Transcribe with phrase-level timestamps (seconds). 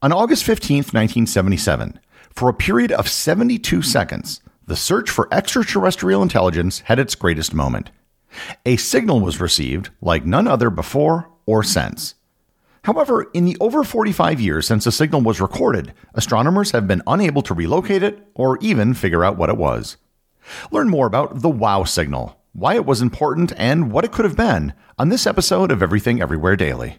[0.00, 1.98] On August 15, 1977,
[2.30, 7.90] for a period of 72 seconds, the search for extraterrestrial intelligence had its greatest moment.
[8.64, 12.14] A signal was received like none other before or since.
[12.84, 17.42] However, in the over 45 years since the signal was recorded, astronomers have been unable
[17.42, 19.96] to relocate it or even figure out what it was.
[20.70, 24.36] Learn more about the WOW signal, why it was important, and what it could have
[24.36, 26.98] been on this episode of Everything Everywhere Daily.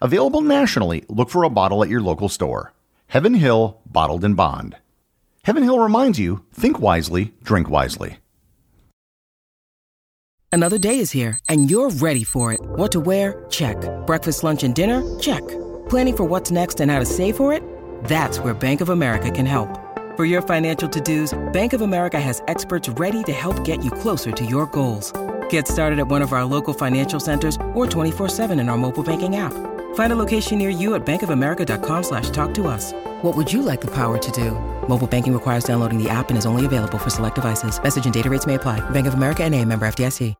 [0.00, 2.72] Available nationally, look for a bottle at your local store.
[3.08, 4.76] Heaven Hill Bottled in Bond.
[5.44, 8.18] Heaven Hill reminds you think wisely, drink wisely.
[10.50, 12.60] Another day is here, and you're ready for it.
[12.62, 13.44] What to wear?
[13.50, 13.76] Check.
[14.06, 15.02] Breakfast, lunch, and dinner?
[15.18, 15.46] Check.
[15.88, 17.62] Planning for what's next and how to save for it?
[18.04, 19.68] That's where Bank of America can help.
[20.16, 23.90] For your financial to dos, Bank of America has experts ready to help get you
[23.90, 25.12] closer to your goals.
[25.50, 29.36] Get started at one of our local financial centers or 24-7 in our mobile banking
[29.36, 29.52] app.
[29.94, 32.92] Find a location near you at bankofamerica.com slash talk to us.
[33.22, 34.52] What would you like the power to do?
[34.88, 37.82] Mobile banking requires downloading the app and is only available for select devices.
[37.82, 38.80] Message and data rates may apply.
[38.90, 40.34] Bank of America and a member FDIC.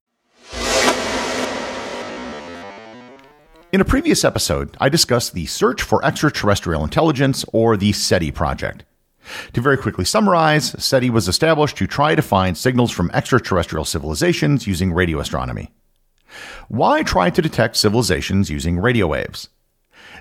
[3.70, 8.84] In a previous episode, I discussed the search for extraterrestrial intelligence or the SETI project.
[9.52, 14.66] To very quickly summarize, SETI was established to try to find signals from extraterrestrial civilizations
[14.66, 15.70] using radio astronomy.
[16.68, 19.48] Why try to detect civilizations using radio waves?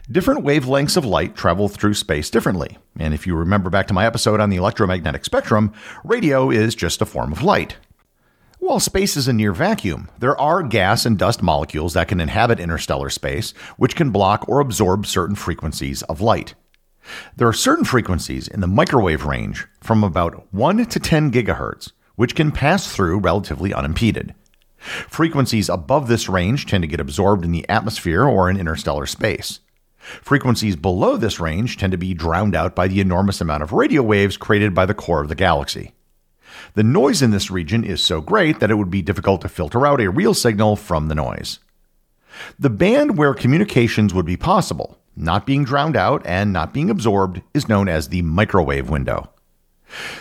[0.09, 4.05] Different wavelengths of light travel through space differently, and if you remember back to my
[4.05, 5.73] episode on the electromagnetic spectrum,
[6.05, 7.75] radio is just a form of light.
[8.59, 12.59] While space is a near vacuum, there are gas and dust molecules that can inhabit
[12.59, 16.55] interstellar space, which can block or absorb certain frequencies of light.
[17.35, 22.35] There are certain frequencies in the microwave range from about 1 to 10 gigahertz, which
[22.35, 24.33] can pass through relatively unimpeded.
[24.77, 29.59] Frequencies above this range tend to get absorbed in the atmosphere or in interstellar space.
[29.97, 34.01] Frequencies below this range tend to be drowned out by the enormous amount of radio
[34.01, 35.93] waves created by the core of the galaxy.
[36.75, 39.85] The noise in this region is so great that it would be difficult to filter
[39.85, 41.59] out a real signal from the noise.
[42.57, 47.41] The band where communications would be possible not being drowned out and not being absorbed
[47.53, 49.29] is known as the microwave window.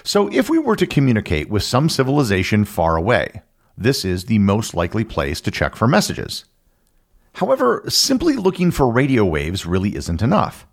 [0.03, 3.43] So, if we were to communicate with some civilization far away,
[3.77, 6.45] this is the most likely place to check for messages.
[7.35, 10.67] However, simply looking for radio waves really isn't enough.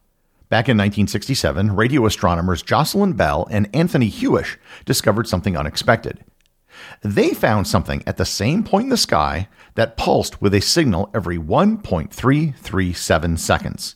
[0.48, 6.24] Back in 1967, radio astronomers Jocelyn Bell and Anthony Hewish discovered something unexpected.
[7.02, 11.10] They found something at the same point in the sky that pulsed with a signal
[11.14, 13.96] every 1.337 seconds.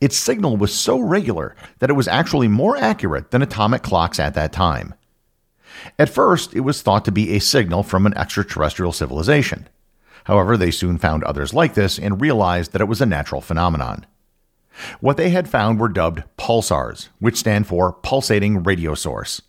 [0.00, 4.34] Its signal was so regular that it was actually more accurate than atomic clocks at
[4.34, 4.94] that time.
[5.98, 9.68] At first, it was thought to be a signal from an extraterrestrial civilization.
[10.24, 14.06] However, they soon found others like this and realized that it was a natural phenomenon.
[15.00, 19.42] What they had found were dubbed pulsars, which stand for pulsating radio source.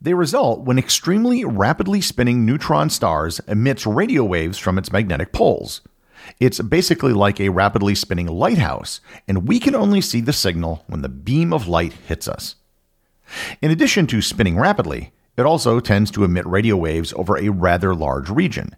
[0.00, 5.80] They result when extremely rapidly spinning neutron stars emits radio waves from its magnetic poles.
[6.40, 11.02] It's basically like a rapidly spinning lighthouse, and we can only see the signal when
[11.02, 12.56] the beam of light hits us.
[13.60, 17.94] In addition to spinning rapidly, it also tends to emit radio waves over a rather
[17.94, 18.74] large region.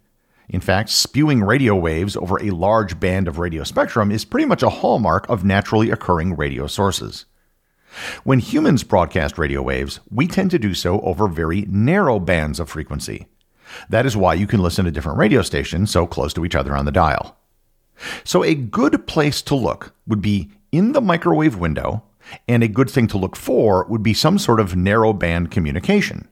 [0.49, 4.63] In fact, spewing radio waves over a large band of radio spectrum is pretty much
[4.63, 7.25] a hallmark of naturally occurring radio sources.
[8.23, 12.69] When humans broadcast radio waves, we tend to do so over very narrow bands of
[12.69, 13.27] frequency.
[13.89, 16.75] That is why you can listen to different radio stations so close to each other
[16.75, 17.37] on the dial.
[18.23, 22.03] So, a good place to look would be in the microwave window,
[22.47, 26.27] and a good thing to look for would be some sort of narrow band communication.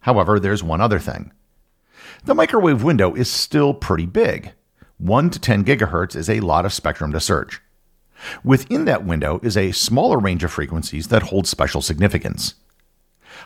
[0.00, 1.32] However, there's one other thing.
[2.24, 4.52] The microwave window is still pretty big.
[4.98, 7.60] 1 to 10 gigahertz is a lot of spectrum to search.
[8.44, 12.54] Within that window is a smaller range of frequencies that hold special significance.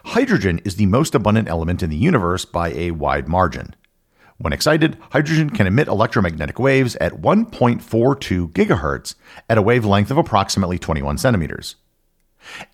[0.05, 3.75] Hydrogen is the most abundant element in the universe by a wide margin.
[4.39, 9.17] When excited, hydrogen can emit electromagnetic waves at 1.42 gigahertz
[9.49, 11.75] at a wavelength of approximately 21 centimeters.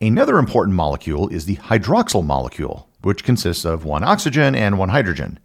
[0.00, 5.38] Another important molecule is the hydroxyl molecule, which consists of one oxygen and one hydrogen.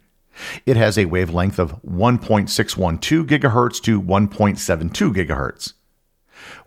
[0.66, 5.72] It has a wavelength of 1.612 gigahertz to 1.72 gigahertz.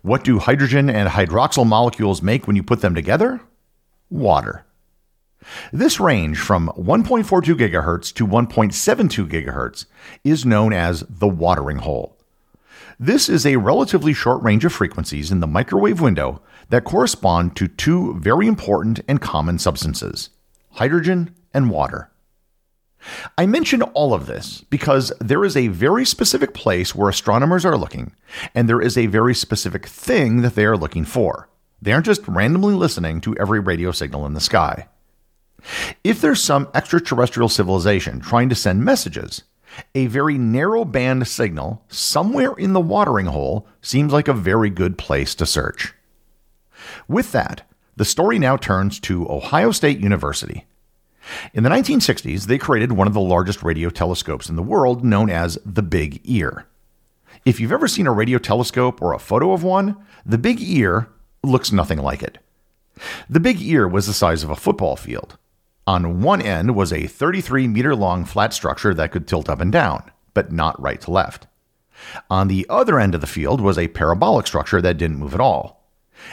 [0.02, 3.40] What do hydrogen and hydroxyl molecules make when you put them together?
[4.10, 4.63] Water.
[5.72, 9.86] This range from 1.42 GHz to 1.72 GHz
[10.24, 12.16] is known as the watering hole.
[12.98, 17.68] This is a relatively short range of frequencies in the microwave window that correspond to
[17.68, 20.30] two very important and common substances
[20.72, 22.10] hydrogen and water.
[23.36, 27.76] I mention all of this because there is a very specific place where astronomers are
[27.76, 28.12] looking,
[28.54, 31.48] and there is a very specific thing that they are looking for.
[31.82, 34.88] They aren't just randomly listening to every radio signal in the sky.
[36.02, 39.42] If there's some extraterrestrial civilization trying to send messages,
[39.94, 44.98] a very narrow band signal somewhere in the watering hole seems like a very good
[44.98, 45.94] place to search.
[47.08, 47.62] With that,
[47.96, 50.66] the story now turns to Ohio State University.
[51.54, 55.30] In the 1960s, they created one of the largest radio telescopes in the world, known
[55.30, 56.66] as the Big Ear.
[57.44, 59.96] If you've ever seen a radio telescope or a photo of one,
[60.26, 61.08] the Big Ear
[61.42, 62.38] looks nothing like it.
[63.28, 65.38] The Big Ear was the size of a football field.
[65.86, 69.70] On one end was a 33 meter long flat structure that could tilt up and
[69.70, 71.46] down, but not right to left.
[72.30, 75.40] On the other end of the field was a parabolic structure that didn't move at
[75.40, 75.84] all.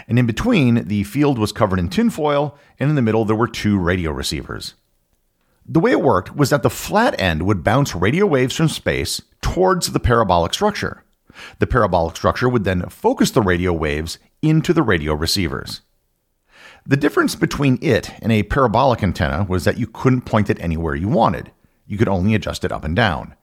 [0.07, 3.47] And in between, the field was covered in tinfoil, and in the middle, there were
[3.47, 4.75] two radio receivers.
[5.65, 9.21] The way it worked was that the flat end would bounce radio waves from space
[9.41, 11.03] towards the parabolic structure.
[11.59, 15.81] The parabolic structure would then focus the radio waves into the radio receivers.
[16.85, 20.95] The difference between it and a parabolic antenna was that you couldn't point it anywhere
[20.95, 21.51] you wanted.
[21.85, 23.35] You could only adjust it up and down.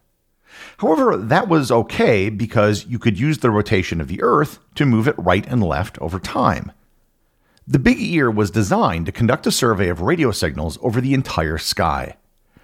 [0.78, 5.06] However, that was okay because you could use the rotation of the Earth to move
[5.06, 6.72] it right and left over time.
[7.66, 11.58] The Big Ear was designed to conduct a survey of radio signals over the entire
[11.58, 12.16] sky.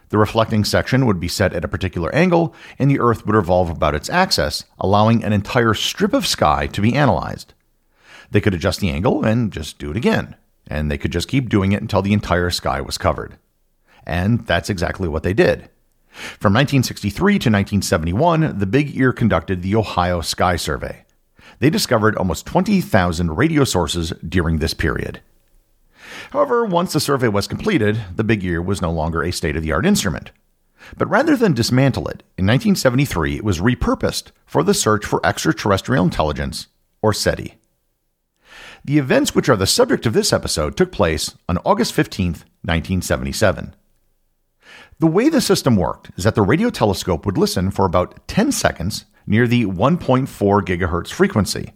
[0.09, 3.71] The reflecting section would be set at a particular angle, and the Earth would revolve
[3.71, 7.53] about its axis, allowing an entire strip of sky to be analyzed.
[8.31, 11.49] They could adjust the angle and just do it again, and they could just keep
[11.49, 13.38] doing it until the entire sky was covered.
[14.06, 15.70] And that's exactly what they did.
[16.11, 21.05] From 1963 to 1971, the Big Ear conducted the Ohio Sky Survey
[21.58, 25.20] they discovered almost 20,000 radio sources during this period.
[26.31, 29.62] However, once the survey was completed, the Big Ear was no longer a state of
[29.62, 30.31] the art instrument.
[30.99, 36.05] But rather than dismantle it, in 1973 it was repurposed for the search for extraterrestrial
[36.05, 36.66] intelligence,
[37.00, 37.55] or SETI.
[38.86, 43.75] The events which are the subject of this episode took place on August 15, 1977.
[44.98, 48.52] The way the system worked is that the radio telescope would listen for about 10
[48.52, 50.26] seconds near the 1.4
[50.60, 51.72] gigahertz frequency.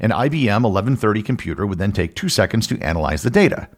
[0.00, 3.68] An IBM 1130 computer would then take two seconds to analyze the data.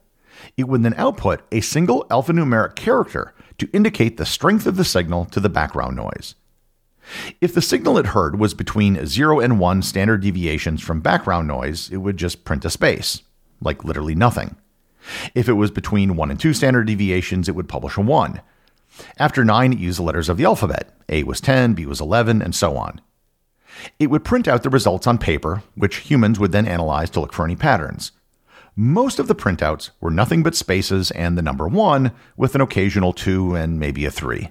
[0.57, 5.25] It would then output a single alphanumeric character to indicate the strength of the signal
[5.25, 6.33] to the background noise.
[7.41, 11.89] If the signal it heard was between 0 and 1 standard deviations from background noise,
[11.91, 13.23] it would just print a space,
[13.61, 14.55] like literally nothing.
[15.33, 18.41] If it was between 1 and 2 standard deviations, it would publish a 1.
[19.17, 20.93] After 9, it used the letters of the alphabet.
[21.07, 23.01] A was 10, B was 11, and so on.
[23.97, 27.33] It would print out the results on paper, which humans would then analyze to look
[27.33, 28.11] for any patterns.
[28.75, 33.13] Most of the printouts were nothing but spaces and the number 1, with an occasional
[33.13, 34.49] 2 and maybe a 3.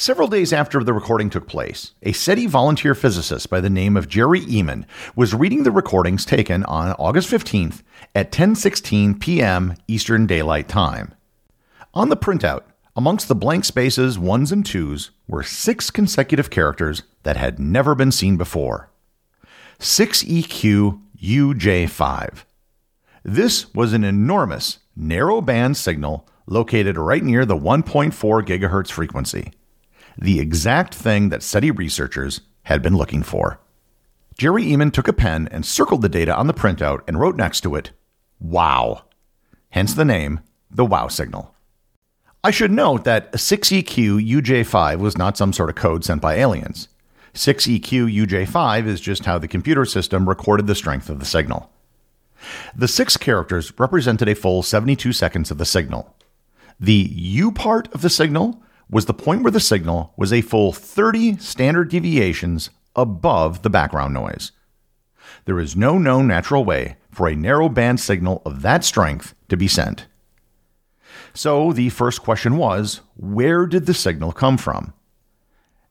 [0.00, 4.08] Several days after the recording took place, a SETI volunteer physicist by the name of
[4.08, 7.82] Jerry Ehman was reading the recordings taken on August 15th
[8.14, 9.74] at 10:16 p.m.
[9.88, 11.12] Eastern Daylight Time.
[11.92, 12.62] On the printout,
[12.96, 18.10] Amongst the blank spaces, ones and twos, were six consecutive characters that had never been
[18.10, 18.88] seen before
[19.80, 22.44] 6EQ-UJ5.
[23.22, 29.52] This was an enormous, narrow band signal located right near the 1.4 gigahertz frequency,
[30.20, 33.58] the exact thing that SETI researchers had been looking for.
[34.38, 37.62] Jerry Ehman took a pen and circled the data on the printout and wrote next
[37.62, 37.90] to it,
[38.38, 39.04] Wow.
[39.70, 41.54] Hence the name, the Wow signal.
[42.42, 46.88] I should note that 6EQ UJ5 was not some sort of code sent by aliens.
[47.34, 51.70] 6EQ UJ5 is just how the computer system recorded the strength of the signal.
[52.74, 56.16] The six characters represented a full 72 seconds of the signal.
[56.80, 60.72] The U part of the signal was the point where the signal was a full
[60.72, 64.52] 30 standard deviations above the background noise.
[65.44, 69.56] There is no known natural way for a narrow band signal of that strength to
[69.56, 70.06] be sent.
[71.34, 74.92] So the first question was where did the signal come from?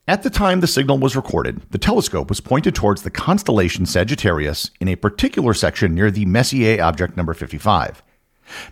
[0.07, 4.71] At the time the signal was recorded, the telescope was pointed towards the constellation Sagittarius
[4.79, 8.01] in a particular section near the Messier object number 55.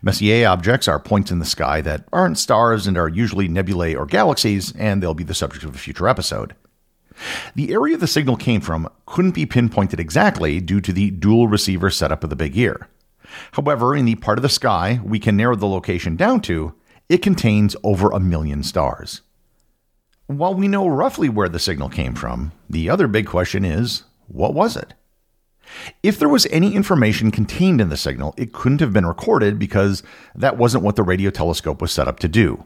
[0.01, 4.05] Messier objects are points in the sky that aren't stars and are usually nebulae or
[4.05, 6.55] galaxies, and they'll be the subject of a future episode.
[7.55, 11.89] The area the signal came from couldn't be pinpointed exactly due to the dual receiver
[11.89, 12.87] setup of the big ear.
[13.53, 16.73] However, in the part of the sky we can narrow the location down to,
[17.09, 19.21] it contains over a million stars.
[20.27, 24.53] While we know roughly where the signal came from, the other big question is what
[24.53, 24.93] was it?
[26.03, 30.03] If there was any information contained in the signal, it couldn't have been recorded because
[30.35, 32.65] that wasn't what the radio telescope was set up to do.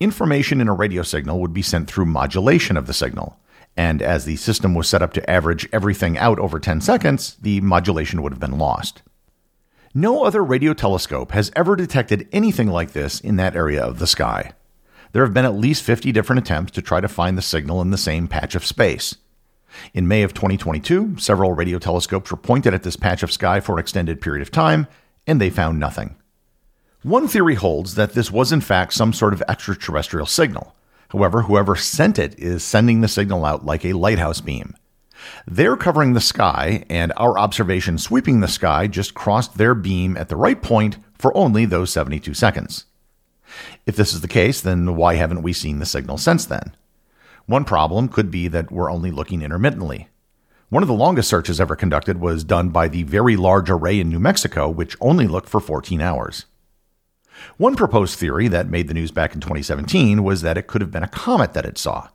[0.00, 3.38] Information in a radio signal would be sent through modulation of the signal,
[3.76, 7.60] and as the system was set up to average everything out over 10 seconds, the
[7.60, 9.02] modulation would have been lost.
[9.94, 14.06] No other radio telescope has ever detected anything like this in that area of the
[14.06, 14.52] sky.
[15.12, 17.90] There have been at least 50 different attempts to try to find the signal in
[17.90, 19.16] the same patch of space.
[19.92, 23.74] In May of 2022, several radio telescopes were pointed at this patch of sky for
[23.74, 24.86] an extended period of time,
[25.26, 26.16] and they found nothing.
[27.02, 30.74] One theory holds that this was in fact some sort of extraterrestrial signal.
[31.10, 34.74] However, whoever sent it is sending the signal out like a lighthouse beam.
[35.46, 40.28] They're covering the sky, and our observation sweeping the sky just crossed their beam at
[40.28, 42.86] the right point for only those 72 seconds.
[43.86, 46.74] If this is the case, then why haven't we seen the signal since then?
[47.46, 50.08] One problem could be that we're only looking intermittently.
[50.70, 54.08] One of the longest searches ever conducted was done by the Very Large Array in
[54.08, 56.46] New Mexico, which only looked for 14 hours.
[57.58, 60.90] One proposed theory that made the news back in 2017 was that it could have
[60.90, 62.08] been a comet that it saw.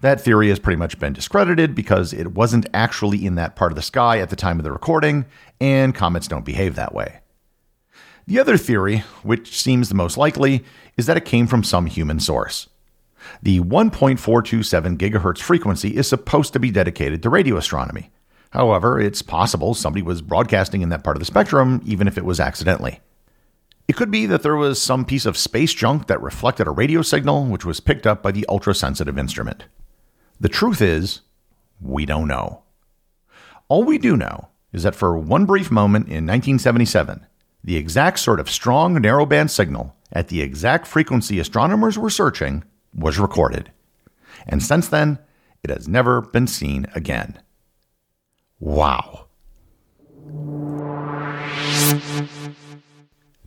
[0.00, 3.76] That theory has pretty much been discredited because it wasn't actually in that part of
[3.76, 5.26] the sky at the time of the recording,
[5.60, 7.20] and comets don't behave that way.
[8.26, 10.64] The other theory, which seems the most likely,
[10.96, 12.68] is that it came from some human source.
[13.42, 18.10] The 1.427 gigahertz frequency is supposed to be dedicated to radio astronomy.
[18.50, 22.24] However, it's possible somebody was broadcasting in that part of the spectrum, even if it
[22.24, 23.00] was accidentally.
[23.88, 27.02] It could be that there was some piece of space junk that reflected a radio
[27.02, 29.64] signal, which was picked up by the ultra sensitive instrument.
[30.38, 31.22] The truth is,
[31.80, 32.62] we don't know.
[33.68, 37.26] All we do know is that for one brief moment in 1977,
[37.64, 42.64] the exact sort of strong narrowband signal at the exact frequency astronomers were searching
[42.94, 43.70] was recorded.
[44.46, 45.18] And since then,
[45.62, 47.40] it has never been seen again.
[48.58, 49.26] Wow.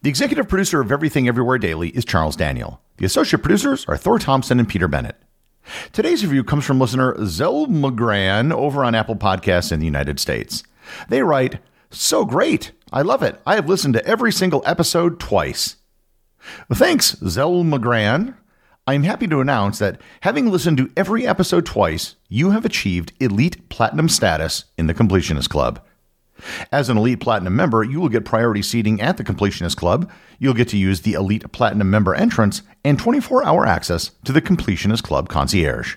[0.01, 2.81] The executive producer of Everything Everywhere Daily is Charles Daniel.
[2.97, 5.17] The associate producers are Thor Thompson and Peter Bennett.
[5.93, 10.63] Today's review comes from listener Zell McGran over on Apple Podcasts in the United States.
[11.09, 11.59] They write,
[11.89, 12.71] So great!
[12.93, 13.41] I love it.
[13.45, 15.77] I have listened to every single episode twice.
[16.71, 18.35] Thanks, Zell McGran.
[18.87, 23.13] I am happy to announce that having listened to every episode twice, you have achieved
[23.19, 25.83] Elite Platinum status in the Completionist Club.
[26.71, 30.53] As an Elite Platinum member, you will get priority seating at the Completionist Club, you'll
[30.53, 35.01] get to use the Elite Platinum member entrance, and 24 hour access to the Completionist
[35.01, 35.95] Club concierge.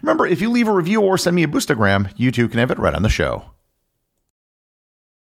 [0.00, 2.70] Remember, if you leave a review or send me a boostagram, you too can have
[2.70, 3.50] it read on the show.